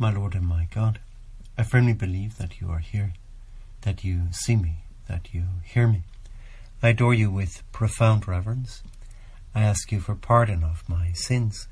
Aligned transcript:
My 0.00 0.10
Lord 0.10 0.34
and 0.34 0.48
my 0.48 0.66
God, 0.74 0.98
I 1.58 1.62
firmly 1.62 1.92
believe 1.92 2.38
that 2.38 2.58
you 2.58 2.70
are 2.70 2.78
here, 2.78 3.12
that 3.82 4.02
you 4.02 4.28
see 4.32 4.56
me, 4.56 4.76
that 5.08 5.34
you 5.34 5.44
hear 5.62 5.86
me. 5.86 6.04
I 6.82 6.88
adore 6.88 7.12
you 7.12 7.30
with 7.30 7.62
profound 7.70 8.26
reverence. 8.26 8.82
I 9.54 9.60
ask 9.60 9.92
you 9.92 10.00
for 10.00 10.14
pardon 10.14 10.64
of 10.64 10.88
my 10.88 11.12
sins 11.12 11.68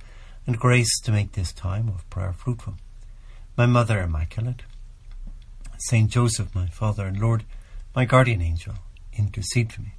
and 0.46 0.59
grace 0.59 1.01
to 1.04 1.11
make 1.11 1.33
this 1.33 1.54
time 1.54 1.88
of 1.88 2.09
prayer 2.11 2.35
fruitful. 2.35 2.75
My 3.56 3.64
Mother 3.64 4.03
Immaculate, 4.03 4.60
Saint 5.79 6.10
Joseph, 6.10 6.54
my 6.54 6.67
Father 6.67 7.06
and 7.06 7.19
Lord, 7.19 7.45
my 7.97 8.04
guardian 8.04 8.42
angel, 8.42 8.74
intercede 9.15 9.72
for 9.72 9.81
me. 9.81 9.95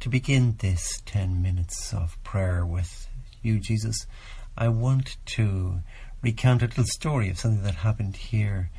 To 0.00 0.08
begin 0.08 0.56
this 0.60 1.02
ten 1.04 1.42
minutes 1.42 1.92
of 1.92 2.16
prayer 2.24 2.64
with 2.64 3.06
you, 3.42 3.60
Jesus, 3.60 4.06
I 4.56 4.68
want 4.68 5.18
to 5.26 5.80
recount 6.22 6.62
a 6.62 6.66
little 6.66 6.84
story 6.84 7.30
of 7.30 7.38
something 7.38 7.62
that 7.62 7.76
happened 7.76 8.16
here 8.16 8.70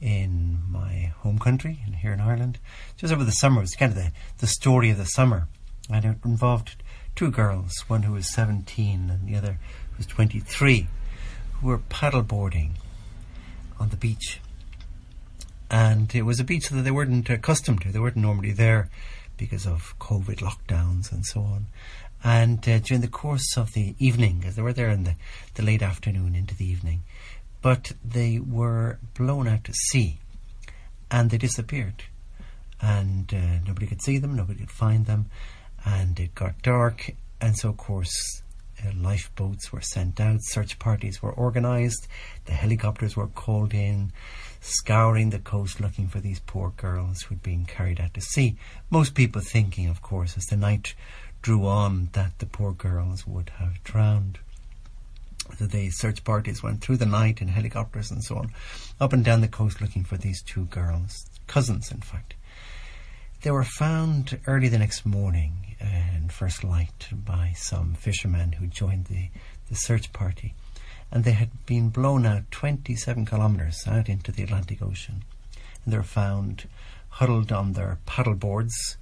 in 0.00 0.58
my 0.68 1.12
home 1.18 1.38
country 1.38 1.80
and 1.84 1.96
here 1.96 2.12
in 2.12 2.20
Ireland 2.20 2.58
just 2.96 3.12
over 3.12 3.24
the 3.24 3.32
summer. 3.32 3.58
It 3.60 3.64
was 3.64 3.74
kind 3.74 3.92
of 3.92 3.98
the, 3.98 4.12
the 4.38 4.46
story 4.46 4.90
of 4.90 4.98
the 4.98 5.04
summer. 5.04 5.48
And 5.90 6.04
it 6.04 6.16
involved 6.24 6.82
two 7.14 7.30
girls, 7.30 7.72
one 7.86 8.02
who 8.02 8.12
was 8.12 8.32
17 8.32 9.10
and 9.10 9.28
the 9.28 9.36
other 9.36 9.58
who 9.90 9.96
was 9.98 10.06
23, 10.06 10.88
who 11.54 11.66
were 11.66 11.78
paddleboarding 11.78 12.72
on 13.78 13.90
the 13.90 13.96
beach. 13.96 14.40
And 15.70 16.14
it 16.14 16.22
was 16.22 16.38
a 16.38 16.44
beach 16.44 16.68
that 16.68 16.82
they 16.82 16.90
weren't 16.90 17.28
accustomed 17.28 17.82
to. 17.82 17.92
They 17.92 17.98
weren't 17.98 18.16
normally 18.16 18.52
there 18.52 18.88
because 19.36 19.66
of 19.66 19.98
COVID 19.98 20.36
lockdowns 20.36 21.12
and 21.12 21.24
so 21.24 21.40
on. 21.40 21.66
And 22.24 22.66
uh, 22.68 22.78
during 22.80 23.02
the 23.02 23.08
course 23.08 23.56
of 23.56 23.72
the 23.72 23.94
evening, 23.98 24.44
as 24.46 24.56
they 24.56 24.62
were 24.62 24.72
there 24.72 24.90
in 24.90 25.04
the, 25.04 25.14
the 25.54 25.62
late 25.62 25.82
afternoon 25.82 26.34
into 26.34 26.56
the 26.56 26.64
evening, 26.64 27.02
but 27.62 27.92
they 28.04 28.38
were 28.38 28.98
blown 29.14 29.48
out 29.48 29.64
to 29.64 29.72
sea 29.72 30.18
and 31.10 31.30
they 31.30 31.38
disappeared. 31.38 32.04
And 32.80 33.32
uh, 33.32 33.64
nobody 33.66 33.86
could 33.86 34.02
see 34.02 34.18
them, 34.18 34.36
nobody 34.36 34.60
could 34.60 34.70
find 34.70 35.06
them, 35.06 35.26
and 35.84 36.18
it 36.20 36.34
got 36.34 36.62
dark. 36.62 37.12
And 37.40 37.56
so, 37.56 37.70
of 37.70 37.76
course, 37.76 38.42
uh, 38.84 38.90
lifeboats 38.94 39.72
were 39.72 39.80
sent 39.80 40.20
out, 40.20 40.40
search 40.42 40.78
parties 40.78 41.22
were 41.22 41.36
organised, 41.36 42.06
the 42.44 42.52
helicopters 42.52 43.16
were 43.16 43.28
called 43.28 43.72
in, 43.72 44.12
scouring 44.60 45.30
the 45.30 45.38
coast 45.38 45.80
looking 45.80 46.08
for 46.08 46.20
these 46.20 46.40
poor 46.40 46.72
girls 46.76 47.22
who'd 47.22 47.42
been 47.42 47.64
carried 47.64 48.00
out 48.00 48.12
to 48.14 48.20
sea. 48.20 48.56
Most 48.90 49.14
people 49.14 49.40
thinking, 49.40 49.88
of 49.88 50.02
course, 50.02 50.36
as 50.36 50.44
the 50.44 50.56
night 50.56 50.94
drew 51.46 51.64
on, 51.64 52.08
that 52.12 52.36
the 52.40 52.44
poor 52.44 52.72
girls 52.72 53.24
would 53.24 53.50
have 53.60 53.84
drowned. 53.84 54.40
So 55.56 55.66
the 55.66 55.90
search 55.90 56.24
parties 56.24 56.60
went 56.60 56.80
through 56.80 56.96
the 56.96 57.06
night 57.06 57.40
in 57.40 57.46
helicopters 57.46 58.10
and 58.10 58.24
so 58.24 58.38
on, 58.38 58.50
up 58.98 59.12
and 59.12 59.24
down 59.24 59.42
the 59.42 59.46
coast 59.46 59.80
looking 59.80 60.02
for 60.02 60.16
these 60.16 60.42
two 60.42 60.64
girls, 60.64 61.24
cousins 61.46 61.92
in 61.92 62.00
fact. 62.00 62.34
They 63.42 63.52
were 63.52 63.62
found 63.62 64.40
early 64.48 64.66
the 64.66 64.80
next 64.80 65.06
morning 65.06 65.76
uh, 65.80 66.16
in 66.16 66.30
first 66.30 66.64
light 66.64 67.06
by 67.12 67.52
some 67.54 67.94
fishermen 67.94 68.54
who 68.54 68.66
joined 68.66 69.04
the, 69.04 69.28
the 69.68 69.76
search 69.76 70.12
party 70.12 70.52
and 71.12 71.22
they 71.22 71.30
had 71.30 71.64
been 71.64 71.90
blown 71.90 72.26
out 72.26 72.50
27 72.50 73.24
kilometres 73.24 73.84
out 73.86 74.08
into 74.08 74.32
the 74.32 74.42
Atlantic 74.42 74.82
Ocean. 74.82 75.22
And 75.84 75.92
they 75.92 75.96
were 75.96 76.02
found 76.02 76.68
huddled 77.08 77.52
on 77.52 77.74
their 77.74 77.98
paddle 78.04 78.34
boards, 78.34 78.96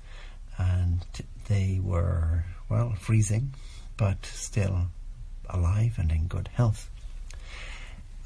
and 0.59 1.01
they 1.47 1.81
were, 1.83 2.45
well, 2.69 2.95
freezing, 2.99 3.55
but 3.97 4.27
still 4.27 4.89
alive 5.49 5.95
and 5.99 6.11
in 6.11 6.27
good 6.27 6.49
health. 6.55 6.91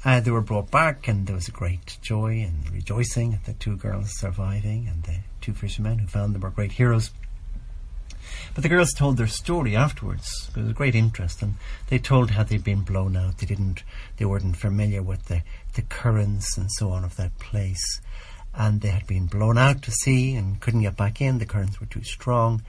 Uh, 0.05 0.21
they 0.21 0.31
were 0.31 0.41
brought 0.41 0.71
back, 0.71 1.07
and 1.07 1.27
there 1.27 1.35
was 1.35 1.49
a 1.49 1.51
great 1.51 1.97
joy 2.01 2.41
and 2.41 2.71
rejoicing 2.71 3.33
at 3.33 3.43
the 3.45 3.53
two 3.53 3.75
girls 3.75 4.17
surviving, 4.17 4.87
and 4.87 5.03
the 5.03 5.17
two 5.41 5.53
fishermen 5.53 5.99
who 5.99 6.07
found 6.07 6.33
them 6.33 6.41
were 6.41 6.49
great 6.49 6.71
heroes. 6.73 7.11
But 8.53 8.63
the 8.63 8.69
girls 8.69 8.93
told 8.93 9.17
their 9.17 9.27
story 9.27 9.75
afterwards. 9.75 10.49
There 10.53 10.63
was 10.63 10.71
a 10.71 10.75
great 10.75 10.95
interest, 10.95 11.41
and 11.41 11.55
they 11.87 11.99
told 11.99 12.31
how 12.31 12.43
they'd 12.43 12.63
been 12.63 12.81
blown 12.81 13.17
out. 13.17 13.39
They 13.39 13.45
didn't, 13.45 13.83
they 14.17 14.25
weren't 14.25 14.55
familiar 14.55 15.03
with 15.03 15.25
the, 15.25 15.43
the 15.73 15.81
currents 15.81 16.57
and 16.57 16.71
so 16.71 16.91
on 16.91 17.03
of 17.03 17.17
that 17.17 17.37
place, 17.39 18.01
and 18.53 18.79
they 18.79 18.89
had 18.89 19.05
been 19.05 19.25
blown 19.25 19.57
out 19.57 19.81
to 19.83 19.91
sea 19.91 20.35
and 20.35 20.61
couldn't 20.61 20.81
get 20.81 20.95
back 20.95 21.19
in. 21.21 21.39
The 21.39 21.45
currents 21.45 21.79
were 21.79 21.87
too 21.87 22.03
strong, 22.03 22.61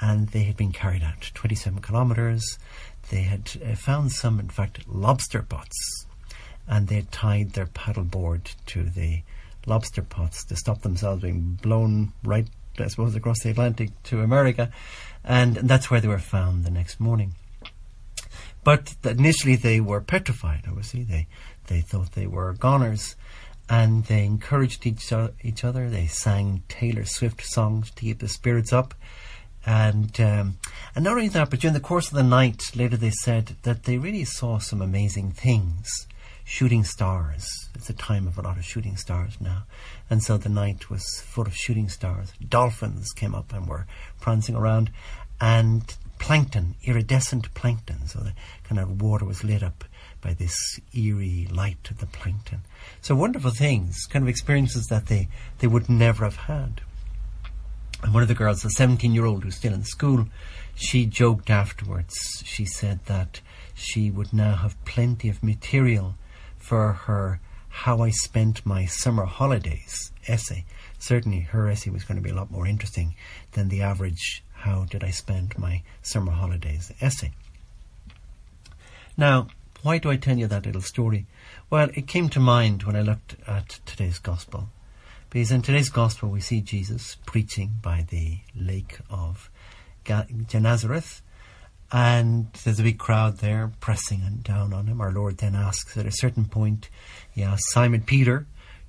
and 0.00 0.28
they 0.28 0.44
had 0.44 0.56
been 0.56 0.72
carried 0.72 1.02
out 1.02 1.30
27 1.34 1.80
kilometres. 1.82 2.58
They 3.10 3.22
had 3.22 3.50
uh, 3.64 3.74
found 3.74 4.12
some, 4.12 4.38
in 4.38 4.48
fact, 4.48 4.86
lobster 4.88 5.42
pots, 5.42 6.06
and 6.66 6.88
they 6.88 6.96
had 6.96 7.12
tied 7.12 7.52
their 7.52 7.66
paddleboard 7.66 8.54
to 8.66 8.84
the 8.84 9.22
lobster 9.66 10.02
pots 10.02 10.44
to 10.44 10.56
stop 10.56 10.82
themselves 10.82 11.22
being 11.22 11.58
blown 11.60 12.12
right 12.22 12.46
I 12.80 12.88
suppose, 12.88 13.14
across 13.14 13.40
the 13.40 13.50
Atlantic 13.50 13.90
to 14.04 14.22
America, 14.22 14.70
and 15.24 15.56
that's 15.56 15.90
where 15.90 16.00
they 16.00 16.08
were 16.08 16.18
found 16.18 16.64
the 16.64 16.70
next 16.70 17.00
morning. 17.00 17.34
But 18.64 18.94
initially 19.04 19.56
they 19.56 19.80
were 19.80 20.00
petrified, 20.00 20.64
obviously. 20.68 21.02
They, 21.02 21.26
they 21.68 21.80
thought 21.80 22.12
they 22.12 22.26
were 22.26 22.52
goners, 22.52 23.16
and 23.68 24.04
they 24.04 24.24
encouraged 24.24 24.86
each, 24.86 25.12
each 25.42 25.64
other. 25.64 25.88
They 25.88 26.06
sang 26.06 26.62
Taylor 26.68 27.04
Swift 27.04 27.44
songs 27.44 27.90
to 27.90 28.02
keep 28.02 28.18
the 28.18 28.28
spirits 28.28 28.72
up. 28.72 28.94
And 29.66 30.18
um, 30.20 30.58
and 30.94 31.04
not 31.04 31.14
only 31.14 31.28
that, 31.28 31.50
but 31.50 31.60
during 31.60 31.74
the 31.74 31.80
course 31.80 32.08
of 32.08 32.14
the 32.14 32.22
night, 32.22 32.62
later 32.74 32.96
they 32.96 33.10
said 33.10 33.56
that 33.62 33.84
they 33.84 33.98
really 33.98 34.24
saw 34.24 34.58
some 34.58 34.80
amazing 34.80 35.32
things 35.32 36.06
shooting 36.48 36.82
stars. 36.82 37.46
It's 37.74 37.90
a 37.90 37.94
time 37.94 38.26
of 38.26 38.38
a 38.38 38.42
lot 38.42 38.56
of 38.56 38.64
shooting 38.64 38.96
stars 38.96 39.36
now. 39.38 39.64
And 40.08 40.22
so 40.22 40.38
the 40.38 40.48
night 40.48 40.88
was 40.88 41.04
full 41.20 41.46
of 41.46 41.54
shooting 41.54 41.90
stars. 41.90 42.32
Dolphins 42.48 43.12
came 43.12 43.34
up 43.34 43.52
and 43.52 43.68
were 43.68 43.86
prancing 44.18 44.54
around, 44.54 44.90
and 45.40 45.94
plankton, 46.18 46.74
iridescent 46.84 47.52
plankton. 47.52 48.06
So 48.06 48.20
the 48.20 48.32
kind 48.64 48.80
of 48.80 49.02
water 49.02 49.26
was 49.26 49.44
lit 49.44 49.62
up 49.62 49.84
by 50.22 50.32
this 50.32 50.80
eerie 50.94 51.46
light 51.50 51.90
of 51.90 51.98
the 51.98 52.06
plankton. 52.06 52.62
So 53.02 53.14
wonderful 53.14 53.50
things, 53.50 54.06
kind 54.06 54.24
of 54.24 54.28
experiences 54.28 54.86
that 54.86 55.06
they, 55.06 55.28
they 55.58 55.66
would 55.66 55.88
never 55.88 56.24
have 56.24 56.36
had. 56.36 56.80
And 58.02 58.14
one 58.14 58.22
of 58.22 58.28
the 58.28 58.34
girls, 58.34 58.64
a 58.64 58.70
17 58.70 59.12
year 59.12 59.24
old 59.24 59.44
who's 59.44 59.56
still 59.56 59.74
in 59.74 59.84
school, 59.84 60.26
she 60.74 61.04
joked 61.06 61.50
afterwards. 61.50 62.42
She 62.44 62.64
said 62.64 63.00
that 63.06 63.40
she 63.74 64.10
would 64.10 64.32
now 64.32 64.56
have 64.56 64.82
plenty 64.84 65.28
of 65.28 65.42
material 65.42 66.14
for 66.56 66.92
her 66.92 67.40
How 67.68 68.02
I 68.02 68.10
Spent 68.10 68.64
My 68.64 68.86
Summer 68.86 69.24
Holidays 69.24 70.12
essay. 70.28 70.64
Certainly, 70.98 71.40
her 71.40 71.68
essay 71.68 71.90
was 71.90 72.04
going 72.04 72.16
to 72.16 72.22
be 72.22 72.30
a 72.30 72.34
lot 72.34 72.50
more 72.50 72.66
interesting 72.66 73.14
than 73.52 73.68
the 73.68 73.82
average 73.82 74.44
How 74.52 74.84
Did 74.84 75.02
I 75.02 75.10
Spend 75.10 75.58
My 75.58 75.82
Summer 76.02 76.32
Holidays 76.32 76.92
essay. 77.00 77.32
Now, 79.16 79.48
why 79.82 79.98
do 79.98 80.10
I 80.10 80.16
tell 80.16 80.38
you 80.38 80.46
that 80.46 80.66
little 80.66 80.80
story? 80.80 81.26
Well, 81.70 81.90
it 81.94 82.06
came 82.06 82.28
to 82.30 82.40
mind 82.40 82.84
when 82.84 82.96
I 82.96 83.02
looked 83.02 83.36
at 83.46 83.80
today's 83.86 84.18
Gospel. 84.18 84.68
Because 85.30 85.50
in 85.50 85.62
today's 85.62 85.90
Gospel, 85.90 86.30
we 86.30 86.40
see 86.40 86.60
Jesus 86.60 87.16
preaching 87.26 87.74
by 87.82 88.06
the 88.08 88.38
lake 88.54 88.98
of 89.10 89.50
Gennesaret 90.04 91.20
and 91.90 92.52
there's 92.64 92.80
a 92.80 92.82
big 92.82 92.98
crowd 92.98 93.38
there 93.38 93.72
pressing 93.80 94.40
down 94.42 94.72
on 94.72 94.86
him. 94.86 95.00
Our 95.00 95.12
Lord 95.12 95.38
then 95.38 95.54
asks 95.54 95.96
at 95.96 96.06
a 96.06 96.12
certain 96.12 96.44
point, 96.44 96.90
he 97.30 97.42
asks 97.42 97.72
Simon 97.72 98.02
Peter 98.02 98.46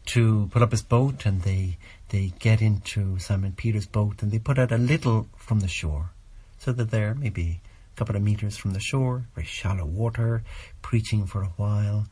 to 0.07 0.49
put 0.51 0.61
up 0.61 0.71
his 0.71 0.81
boat, 0.81 1.25
and 1.25 1.43
they 1.43 1.77
they 2.09 2.33
get 2.39 2.61
into 2.61 3.19
Simon 3.19 3.53
Peter's 3.55 3.85
boat 3.85 4.21
and 4.21 4.31
they 4.31 4.39
put 4.39 4.57
out 4.57 4.71
a 4.71 4.77
little 4.77 5.27
from 5.37 5.59
the 5.59 5.67
shore, 5.67 6.11
so 6.57 6.71
that 6.73 6.91
they're 6.91 7.13
maybe 7.13 7.61
a 7.93 7.97
couple 7.97 8.15
of 8.15 8.21
meters 8.21 8.57
from 8.57 8.73
the 8.73 8.79
shore, 8.79 9.25
very 9.35 9.45
shallow 9.45 9.85
water, 9.85 10.43
preaching 10.81 11.25
for 11.25 11.43
a 11.43 11.53
while. 11.57 12.07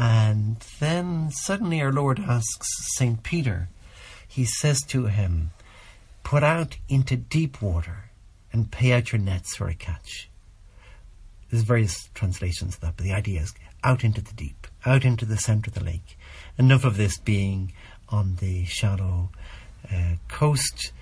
And 0.00 0.56
then 0.78 1.30
suddenly 1.30 1.82
our 1.82 1.92
Lord 1.92 2.20
asks 2.20 2.96
St. 2.96 3.22
Peter, 3.22 3.68
he 4.26 4.46
says 4.46 4.80
to 4.84 5.08
him, 5.08 5.50
Put 6.22 6.42
out 6.42 6.78
into 6.88 7.18
deep 7.18 7.60
water 7.60 8.10
and 8.50 8.70
pay 8.70 8.92
out 8.92 9.12
your 9.12 9.20
nets 9.20 9.54
for 9.54 9.68
a 9.68 9.74
catch. 9.74 10.30
There's 11.50 11.64
various 11.64 12.08
translations 12.14 12.76
of 12.76 12.80
that, 12.80 12.96
but 12.96 13.04
the 13.04 13.12
idea 13.12 13.42
is 13.42 13.52
out 13.84 14.02
into 14.02 14.22
the 14.22 14.32
deep, 14.32 14.66
out 14.86 15.04
into 15.04 15.26
the 15.26 15.36
centre 15.36 15.68
of 15.68 15.74
the 15.74 15.84
lake. 15.84 16.16
Enough 16.56 16.86
of 16.86 16.96
this 16.96 17.18
being 17.18 17.74
on 18.08 18.36
the 18.36 18.64
shallow 18.64 19.28
uh, 19.92 20.14
coast, 20.28 20.92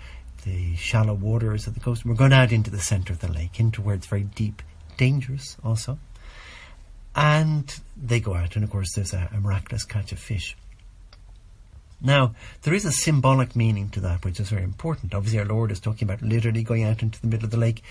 the 0.44 0.75
shallow 0.75 1.14
waters 1.14 1.69
of 1.69 1.75
the 1.75 1.81
coast. 1.81 2.05
We're 2.05 2.14
going 2.14 2.32
out 2.32 2.50
into 2.50 2.70
the 2.70 2.81
centre 2.81 3.12
of 3.12 3.20
the 3.20 3.31
lake, 3.31 3.61
into 3.61 3.81
where 3.81 3.94
it's 3.94 4.08
very 4.08 4.25
deep, 4.25 4.61
dangerous 4.96 5.56
also. 5.62 6.00
And 7.14 7.75
they 7.96 8.20
go 8.20 8.34
out, 8.34 8.55
and 8.55 8.64
of 8.64 8.70
course, 8.70 8.94
there's 8.94 9.12
a, 9.12 9.28
a 9.32 9.40
miraculous 9.40 9.84
catch 9.84 10.12
of 10.12 10.19
fish. 10.19 10.56
Now, 12.00 12.34
there 12.62 12.75
is 12.75 12.84
a 12.84 12.93
symbolic 12.93 13.56
meaning 13.56 13.88
to 13.90 14.00
that, 14.00 14.25
which 14.25 14.38
is 14.38 14.50
very 14.50 14.62
important. 14.62 15.14
Obviously, 15.14 15.40
our 15.40 15.44
Lord 15.44 15.72
is 15.72 15.81
talking 15.81 16.06
about 16.08 16.22
literally 16.22 16.62
going 16.62 16.84
out 16.84 17.02
into 17.02 17.20
the 17.20 17.26
middle 17.26 17.46
of 17.46 17.50
the 17.50 17.56
lake. 17.56 17.82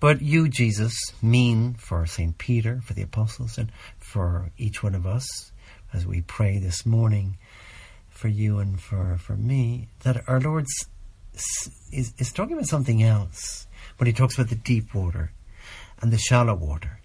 But 0.00 0.20
you, 0.20 0.48
Jesus, 0.48 0.94
mean 1.22 1.74
for 1.74 2.04
St. 2.04 2.36
Peter, 2.36 2.82
for 2.84 2.92
the 2.92 3.02
apostles, 3.02 3.56
and 3.56 3.72
for 3.98 4.50
each 4.58 4.82
one 4.82 4.94
of 4.94 5.06
us, 5.06 5.50
as 5.94 6.06
we 6.06 6.20
pray 6.20 6.58
this 6.58 6.84
morning 6.84 7.38
for 8.10 8.28
you 8.28 8.58
and 8.58 8.78
for, 8.78 9.16
for 9.16 9.36
me, 9.36 9.88
that 10.02 10.28
our 10.28 10.40
Lord 10.40 10.66
is, 11.32 12.12
is 12.18 12.32
talking 12.32 12.54
about 12.54 12.66
something 12.66 13.02
else 13.02 13.66
when 13.96 14.06
he 14.06 14.12
talks 14.12 14.34
about 14.34 14.50
the 14.50 14.56
deep 14.56 14.94
water 14.94 15.32
and 16.02 16.12
the 16.12 16.18
shallow 16.18 16.54
water. 16.54 17.00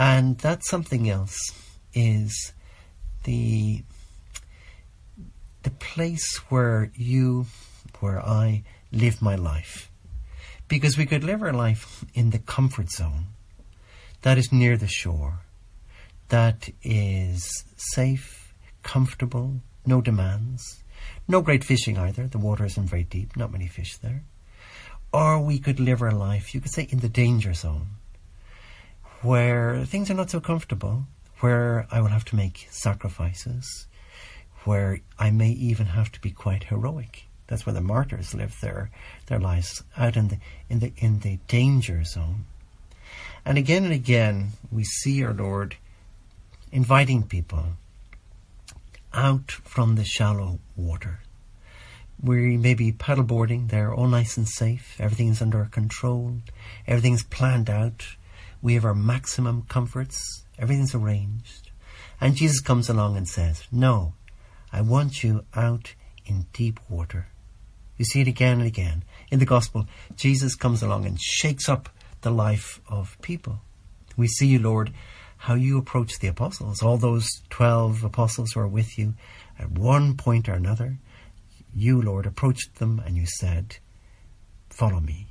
And 0.00 0.38
that 0.38 0.64
something 0.64 1.10
else 1.10 1.52
is 1.92 2.54
the 3.24 3.82
the 5.62 5.70
place 5.72 6.38
where 6.48 6.90
you, 6.94 7.44
where 7.98 8.18
I 8.18 8.62
live 8.90 9.20
my 9.20 9.34
life. 9.34 9.90
Because 10.68 10.96
we 10.96 11.04
could 11.04 11.22
live 11.22 11.42
our 11.42 11.52
life 11.52 12.02
in 12.14 12.30
the 12.30 12.38
comfort 12.38 12.90
zone 12.90 13.26
that 14.22 14.38
is 14.38 14.50
near 14.50 14.78
the 14.78 14.88
shore, 14.88 15.40
that 16.30 16.70
is 16.82 17.64
safe, 17.76 18.54
comfortable, 18.82 19.60
no 19.84 20.00
demands, 20.00 20.82
no 21.28 21.42
great 21.42 21.62
fishing 21.62 21.98
either. 21.98 22.26
The 22.26 22.38
water 22.38 22.64
isn't 22.64 22.88
very 22.88 23.04
deep, 23.04 23.36
not 23.36 23.52
many 23.52 23.66
fish 23.66 23.98
there. 23.98 24.22
Or 25.12 25.38
we 25.38 25.58
could 25.58 25.78
live 25.78 26.00
our 26.00 26.10
life, 26.10 26.54
you 26.54 26.62
could 26.62 26.72
say, 26.72 26.88
in 26.88 27.00
the 27.00 27.10
danger 27.10 27.52
zone, 27.52 27.99
where 29.22 29.84
things 29.84 30.10
are 30.10 30.14
not 30.14 30.30
so 30.30 30.40
comfortable, 30.40 31.04
where 31.40 31.86
I 31.90 32.00
will 32.00 32.08
have 32.08 32.24
to 32.26 32.36
make 32.36 32.68
sacrifices, 32.70 33.86
where 34.64 35.00
I 35.18 35.30
may 35.30 35.50
even 35.50 35.86
have 35.86 36.12
to 36.12 36.20
be 36.20 36.30
quite 36.30 36.64
heroic. 36.64 37.26
That's 37.46 37.66
where 37.66 37.74
the 37.74 37.80
martyrs 37.80 38.34
live 38.34 38.60
their 38.60 38.90
their 39.26 39.40
lives 39.40 39.82
out 39.96 40.16
in 40.16 40.28
the 40.28 40.38
in 40.68 40.78
the 40.78 40.92
in 40.96 41.20
the 41.20 41.38
danger 41.48 42.04
zone. 42.04 42.46
And 43.44 43.58
again 43.58 43.84
and 43.84 43.92
again 43.92 44.52
we 44.70 44.84
see 44.84 45.24
our 45.24 45.34
Lord 45.34 45.76
inviting 46.70 47.24
people 47.24 47.64
out 49.12 49.50
from 49.50 49.96
the 49.96 50.04
shallow 50.04 50.60
water. 50.76 51.20
We 52.22 52.56
may 52.56 52.74
be 52.74 52.92
paddleboarding, 52.92 53.70
they're 53.70 53.94
all 53.94 54.06
nice 54.06 54.36
and 54.36 54.46
safe, 54.46 54.96
everything's 55.00 55.40
under 55.40 55.64
control, 55.64 56.36
everything's 56.86 57.24
planned 57.24 57.70
out, 57.70 58.04
we 58.62 58.74
have 58.74 58.84
our 58.84 58.94
maximum 58.94 59.62
comforts, 59.62 60.44
everything's 60.58 60.94
arranged. 60.94 61.70
And 62.20 62.36
Jesus 62.36 62.60
comes 62.60 62.88
along 62.88 63.16
and 63.16 63.26
says, 63.26 63.64
No, 63.72 64.14
I 64.72 64.82
want 64.82 65.24
you 65.24 65.44
out 65.54 65.94
in 66.26 66.46
deep 66.52 66.78
water. 66.88 67.28
You 67.96 68.04
see 68.04 68.20
it 68.20 68.28
again 68.28 68.58
and 68.58 68.66
again. 68.66 69.04
In 69.30 69.38
the 69.38 69.46
gospel, 69.46 69.86
Jesus 70.16 70.54
comes 70.54 70.82
along 70.82 71.06
and 71.06 71.20
shakes 71.20 71.68
up 71.68 71.88
the 72.22 72.30
life 72.30 72.80
of 72.88 73.16
people. 73.22 73.60
We 74.16 74.26
see 74.26 74.46
you, 74.46 74.58
Lord, 74.58 74.92
how 75.38 75.54
you 75.54 75.78
approach 75.78 76.18
the 76.18 76.28
apostles, 76.28 76.82
all 76.82 76.98
those 76.98 77.26
12 77.48 78.04
apostles 78.04 78.52
who 78.52 78.60
are 78.60 78.68
with 78.68 78.98
you 78.98 79.14
at 79.58 79.70
one 79.70 80.16
point 80.16 80.48
or 80.48 80.52
another. 80.52 80.98
You, 81.74 82.00
Lord, 82.00 82.26
approached 82.26 82.76
them 82.78 83.02
and 83.04 83.16
you 83.16 83.26
said, 83.26 83.76
Follow 84.68 85.00
me. 85.00 85.29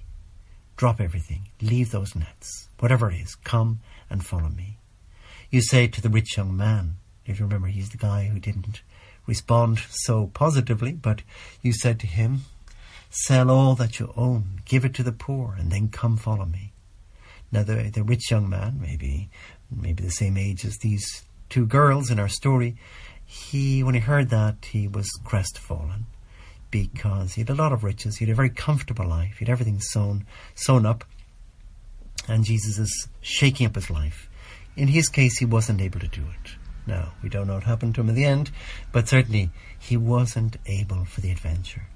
Drop 0.79 1.01
everything. 1.01 1.49
Leave 1.61 1.91
those 1.91 2.15
nets. 2.15 2.69
Whatever 2.79 3.11
it 3.11 3.15
is, 3.15 3.35
come 3.35 3.81
and 4.09 4.25
follow 4.25 4.47
me. 4.47 4.77
You 5.49 5.61
say 5.61 5.87
to 5.87 6.01
the 6.01 6.07
rich 6.07 6.37
young 6.37 6.55
man, 6.55 6.95
if 7.25 7.37
you 7.37 7.45
remember, 7.45 7.67
he's 7.67 7.89
the 7.89 7.97
guy 7.97 8.27
who 8.27 8.39
didn't 8.39 8.81
respond 9.27 9.79
so 9.89 10.27
positively, 10.27 10.93
but 10.93 11.21
you 11.61 11.73
said 11.73 11.99
to 11.99 12.07
him, 12.07 12.43
Sell 13.09 13.51
all 13.51 13.75
that 13.75 13.99
you 13.99 14.13
own, 14.15 14.61
give 14.63 14.85
it 14.85 14.93
to 14.93 15.03
the 15.03 15.11
poor, 15.11 15.53
and 15.59 15.69
then 15.69 15.89
come 15.89 16.15
follow 16.15 16.45
me. 16.45 16.71
Now, 17.51 17.63
the, 17.63 17.91
the 17.93 18.03
rich 18.03 18.31
young 18.31 18.49
man, 18.49 18.79
maybe, 18.81 19.29
maybe 19.69 20.01
the 20.01 20.11
same 20.11 20.37
age 20.37 20.63
as 20.63 20.77
these 20.77 21.25
two 21.49 21.65
girls 21.65 22.09
in 22.09 22.19
our 22.19 22.29
story, 22.29 22.77
he, 23.25 23.83
when 23.83 23.95
he 23.95 23.99
heard 23.99 24.29
that, 24.29 24.63
he 24.71 24.87
was 24.87 25.09
crestfallen 25.25 26.05
because 26.71 27.33
he 27.33 27.41
had 27.41 27.49
a 27.49 27.55
lot 27.55 27.73
of 27.73 27.83
riches. 27.83 28.17
He 28.17 28.25
had 28.25 28.31
a 28.31 28.35
very 28.35 28.49
comfortable 28.49 29.07
life. 29.07 29.37
He 29.37 29.45
had 29.45 29.51
everything 29.51 29.79
sewn, 29.79 30.25
sewn 30.55 30.85
up. 30.85 31.03
And 32.27 32.43
Jesus 32.43 32.77
is 32.77 33.07
shaking 33.21 33.65
up 33.65 33.75
his 33.75 33.89
life. 33.89 34.29
In 34.75 34.87
his 34.87 35.09
case, 35.09 35.37
he 35.37 35.45
wasn't 35.45 35.81
able 35.81 35.99
to 35.99 36.07
do 36.07 36.21
it. 36.21 36.51
Now, 36.85 37.13
we 37.21 37.29
don't 37.29 37.47
know 37.47 37.55
what 37.55 37.63
happened 37.63 37.95
to 37.95 38.01
him 38.01 38.09
in 38.09 38.15
the 38.15 38.25
end, 38.25 38.51
but 38.91 39.07
certainly 39.07 39.51
he 39.77 39.97
wasn't 39.97 40.57
able 40.65 41.05
for 41.05 41.21
the 41.21 41.31
adventure. 41.31 41.87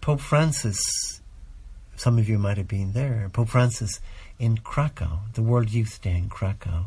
Pope 0.00 0.20
Francis, 0.20 1.20
some 1.96 2.18
of 2.18 2.28
you 2.28 2.38
might 2.38 2.56
have 2.56 2.68
been 2.68 2.92
there, 2.92 3.28
Pope 3.32 3.48
Francis 3.48 4.00
in 4.38 4.58
Krakow, 4.58 5.20
the 5.34 5.42
World 5.42 5.70
Youth 5.70 6.00
Day 6.00 6.16
in 6.16 6.28
Krakow, 6.28 6.86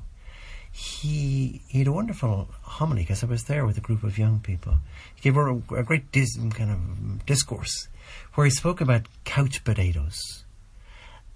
he, 0.73 1.61
he 1.67 1.77
had 1.77 1.87
a 1.87 1.91
wonderful 1.91 2.49
homily 2.63 3.03
because 3.03 3.23
I 3.23 3.27
was 3.27 3.43
there 3.43 3.65
with 3.65 3.77
a 3.77 3.81
group 3.81 4.03
of 4.03 4.17
young 4.17 4.39
people. 4.39 4.77
He 5.15 5.21
gave 5.21 5.37
a, 5.37 5.55
a 5.75 5.83
great 5.83 6.11
dis, 6.11 6.35
kind 6.35 6.71
of 6.71 7.25
discourse 7.27 7.87
where 8.33 8.45
he 8.45 8.51
spoke 8.51 8.81
about 8.81 9.07
couch 9.23 9.63
potatoes. 9.63 10.19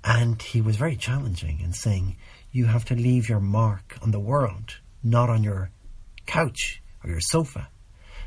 And 0.03 0.41
he 0.41 0.59
was 0.59 0.75
very 0.75 0.95
challenging 0.95 1.59
in 1.59 1.73
saying, 1.73 2.15
you 2.51 2.65
have 2.65 2.85
to 2.85 2.95
leave 2.95 3.29
your 3.29 3.39
mark 3.39 3.97
on 4.01 4.11
the 4.11 4.19
world 4.19 4.77
not 5.03 5.29
on 5.29 5.43
your 5.43 5.69
couch 6.25 6.81
or 7.03 7.11
your 7.11 7.21
sofa. 7.21 7.69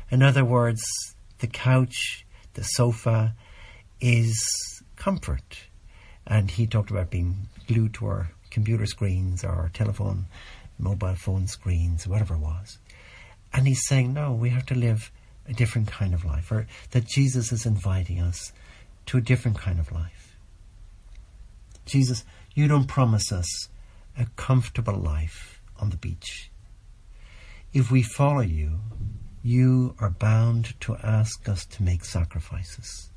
In 0.09 0.23
other 0.23 0.45
words, 0.45 0.81
the 1.39 1.47
couch, 1.47 2.25
the 2.53 2.63
sofa 2.63 3.35
is 3.99 4.81
comfort. 4.95 5.63
And 6.25 6.49
he 6.49 6.67
talked 6.67 6.91
about 6.91 7.09
being 7.09 7.49
glued 7.67 7.95
to 7.95 8.05
our 8.05 8.31
computer 8.49 8.85
screens 8.85 9.43
or 9.43 9.71
telephone, 9.73 10.25
mobile 10.81 11.15
phone 11.15 11.47
screens, 11.47 12.07
whatever 12.07 12.35
it 12.35 12.39
was. 12.39 12.79
And 13.53 13.67
he's 13.67 13.85
saying, 13.85 14.13
no, 14.13 14.33
we 14.33 14.49
have 14.49 14.65
to 14.67 14.75
live 14.75 15.11
a 15.47 15.53
different 15.53 15.87
kind 15.87 16.13
of 16.13 16.25
life, 16.25 16.51
or 16.51 16.67
that 16.91 17.07
Jesus 17.07 17.51
is 17.51 17.65
inviting 17.65 18.19
us 18.19 18.53
to 19.07 19.17
a 19.17 19.21
different 19.21 19.57
kind 19.57 19.79
of 19.79 19.91
life. 19.91 20.37
Jesus, 21.85 22.23
you 22.53 22.67
don't 22.67 22.87
promise 22.87 23.31
us 23.31 23.69
a 24.17 24.25
comfortable 24.35 24.95
life 24.95 25.61
on 25.79 25.89
the 25.89 25.97
beach. 25.97 26.51
If 27.73 27.89
we 27.89 28.03
follow 28.03 28.41
you, 28.41 28.79
you 29.43 29.95
are 29.99 30.09
bound 30.09 30.79
to 30.81 30.95
ask 30.97 31.49
us 31.49 31.65
to 31.65 31.83
make 31.83 32.05
sacrifices, 32.05 33.09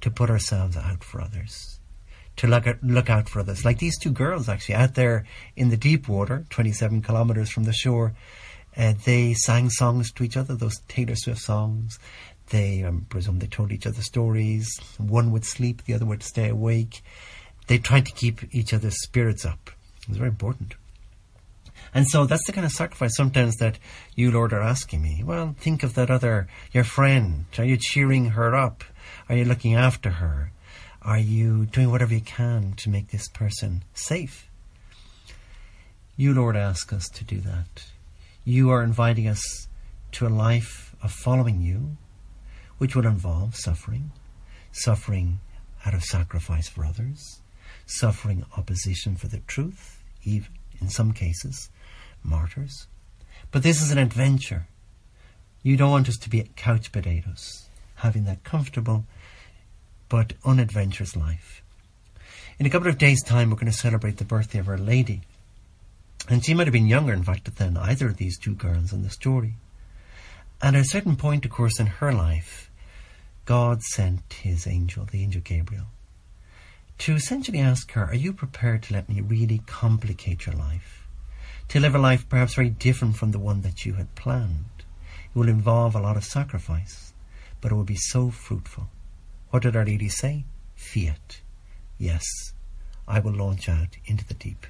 to 0.00 0.10
put 0.10 0.30
ourselves 0.30 0.76
out 0.76 1.02
for 1.02 1.20
others, 1.20 1.77
to 2.38 2.46
look, 2.46 2.66
at, 2.66 2.82
look 2.82 3.10
out 3.10 3.28
for 3.28 3.40
others. 3.40 3.64
Like 3.64 3.78
these 3.78 3.98
two 3.98 4.10
girls, 4.10 4.48
actually, 4.48 4.76
out 4.76 4.94
there 4.94 5.26
in 5.56 5.68
the 5.68 5.76
deep 5.76 6.08
water, 6.08 6.44
27 6.50 7.02
kilometers 7.02 7.50
from 7.50 7.64
the 7.64 7.72
shore, 7.72 8.14
uh, 8.76 8.94
they 9.04 9.34
sang 9.34 9.70
songs 9.70 10.12
to 10.12 10.24
each 10.24 10.36
other, 10.36 10.54
those 10.54 10.80
Taylor 10.88 11.16
Swift 11.16 11.40
songs. 11.40 11.98
They, 12.50 12.84
I 12.84 12.88
um, 12.88 13.06
presume, 13.08 13.40
they 13.40 13.46
told 13.46 13.72
each 13.72 13.86
other 13.86 14.02
stories. 14.02 14.68
One 14.98 15.32
would 15.32 15.44
sleep, 15.44 15.84
the 15.84 15.94
other 15.94 16.06
would 16.06 16.22
stay 16.22 16.48
awake. 16.48 17.02
They 17.66 17.78
tried 17.78 18.06
to 18.06 18.12
keep 18.12 18.54
each 18.54 18.72
other's 18.72 19.02
spirits 19.02 19.44
up. 19.44 19.70
It 20.02 20.08
was 20.08 20.18
very 20.18 20.30
important. 20.30 20.74
And 21.92 22.06
so 22.06 22.24
that's 22.24 22.46
the 22.46 22.52
kind 22.52 22.64
of 22.64 22.72
sacrifice 22.72 23.16
sometimes 23.16 23.56
that 23.56 23.78
you, 24.14 24.30
Lord, 24.30 24.52
are 24.52 24.62
asking 24.62 25.02
me. 25.02 25.22
Well, 25.24 25.56
think 25.58 25.82
of 25.82 25.94
that 25.94 26.10
other, 26.10 26.46
your 26.72 26.84
friend. 26.84 27.46
Are 27.58 27.64
you 27.64 27.76
cheering 27.76 28.30
her 28.30 28.54
up? 28.54 28.84
Are 29.28 29.36
you 29.36 29.44
looking 29.44 29.74
after 29.74 30.10
her? 30.10 30.52
Are 31.08 31.16
you 31.16 31.64
doing 31.64 31.90
whatever 31.90 32.12
you 32.12 32.20
can 32.20 32.74
to 32.74 32.90
make 32.90 33.08
this 33.08 33.28
person 33.28 33.82
safe? 33.94 34.50
You, 36.18 36.34
Lord, 36.34 36.54
ask 36.54 36.92
us 36.92 37.08
to 37.14 37.24
do 37.24 37.40
that. 37.40 37.86
You 38.44 38.68
are 38.68 38.82
inviting 38.82 39.26
us 39.26 39.68
to 40.12 40.26
a 40.26 40.28
life 40.28 40.94
of 41.02 41.10
following 41.10 41.62
you, 41.62 41.96
which 42.76 42.94
will 42.94 43.06
involve 43.06 43.56
suffering, 43.56 44.12
suffering 44.70 45.40
out 45.86 45.94
of 45.94 46.04
sacrifice 46.04 46.68
for 46.68 46.84
others, 46.84 47.40
suffering 47.86 48.44
opposition 48.58 49.16
for 49.16 49.28
the 49.28 49.40
truth, 49.46 50.02
even 50.24 50.48
in 50.78 50.90
some 50.90 51.12
cases, 51.12 51.70
martyrs. 52.22 52.86
But 53.50 53.62
this 53.62 53.80
is 53.80 53.90
an 53.90 53.98
adventure. 53.98 54.66
You 55.62 55.78
don't 55.78 55.90
want 55.90 56.10
us 56.10 56.18
to 56.18 56.28
be 56.28 56.50
couch 56.54 56.92
potatoes, 56.92 57.70
having 57.94 58.24
that 58.24 58.44
comfortable 58.44 59.06
but 60.08 60.34
unadventurous 60.44 61.16
life. 61.16 61.62
In 62.58 62.66
a 62.66 62.70
couple 62.70 62.88
of 62.88 62.98
days' 62.98 63.22
time, 63.22 63.50
we're 63.50 63.56
going 63.56 63.70
to 63.70 63.78
celebrate 63.78 64.16
the 64.16 64.24
birthday 64.24 64.58
of 64.58 64.68
Our 64.68 64.78
Lady. 64.78 65.22
And 66.28 66.44
she 66.44 66.54
might 66.54 66.66
have 66.66 66.72
been 66.72 66.88
younger, 66.88 67.12
in 67.12 67.22
fact, 67.22 67.54
than 67.56 67.76
either 67.76 68.06
of 68.06 68.16
these 68.16 68.38
two 68.38 68.54
girls 68.54 68.92
in 68.92 69.02
the 69.02 69.10
story. 69.10 69.54
And 70.60 70.76
at 70.76 70.82
a 70.82 70.88
certain 70.88 71.16
point, 71.16 71.44
of 71.44 71.50
course, 71.50 71.78
in 71.78 71.86
her 71.86 72.12
life, 72.12 72.70
God 73.44 73.82
sent 73.82 74.32
his 74.42 74.66
angel, 74.66 75.04
the 75.04 75.22
angel 75.22 75.40
Gabriel, 75.42 75.86
to 76.98 77.14
essentially 77.14 77.60
ask 77.60 77.92
her, 77.92 78.04
Are 78.04 78.14
you 78.14 78.32
prepared 78.32 78.82
to 78.84 78.94
let 78.94 79.08
me 79.08 79.20
really 79.20 79.62
complicate 79.66 80.46
your 80.46 80.56
life? 80.56 80.98
to 81.68 81.80
live 81.80 81.94
a 81.94 81.98
life 81.98 82.28
perhaps 82.28 82.54
very 82.54 82.70
different 82.70 83.16
from 83.16 83.30
the 83.30 83.38
one 83.38 83.60
that 83.60 83.84
you 83.84 83.94
had 83.94 84.14
planned. 84.14 84.64
It 85.34 85.38
will 85.38 85.48
involve 85.48 85.94
a 85.94 86.00
lot 86.00 86.16
of 86.16 86.24
sacrifice, 86.24 87.12
but 87.60 87.70
it 87.70 87.74
will 87.74 87.84
be 87.84 87.96
so 87.96 88.30
fruitful. 88.30 88.88
What 89.50 89.62
did 89.62 89.76
Our 89.76 89.84
Lady 89.84 90.08
say? 90.10 90.44
Fiat. 90.76 91.40
Yes, 91.98 92.24
I 93.06 93.18
will 93.18 93.32
launch 93.32 93.68
out 93.68 93.96
into 94.04 94.26
the 94.26 94.34
deep. 94.34 94.66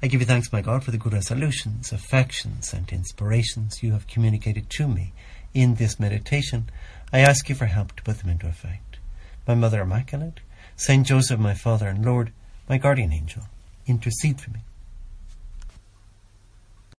I 0.00 0.06
give 0.06 0.20
you 0.20 0.26
thanks, 0.26 0.52
my 0.52 0.62
God, 0.62 0.84
for 0.84 0.92
the 0.92 0.98
good 0.98 1.12
resolutions, 1.12 1.92
affections, 1.92 2.72
and 2.72 2.90
inspirations 2.92 3.82
you 3.82 3.92
have 3.92 4.06
communicated 4.06 4.70
to 4.70 4.86
me 4.86 5.12
in 5.52 5.74
this 5.74 5.98
meditation. 5.98 6.70
I 7.12 7.20
ask 7.20 7.48
you 7.48 7.54
for 7.54 7.66
help 7.66 7.96
to 7.96 8.02
put 8.02 8.18
them 8.18 8.30
into 8.30 8.46
effect. 8.46 8.98
My 9.46 9.54
Mother 9.54 9.82
Immaculate, 9.82 10.40
Saint 10.76 11.06
Joseph, 11.06 11.40
my 11.40 11.54
Father 11.54 11.88
and 11.88 12.04
Lord, 12.04 12.32
my 12.68 12.78
guardian 12.78 13.12
angel, 13.12 13.42
intercede 13.86 14.40
for 14.40 14.50
me. 14.50 14.60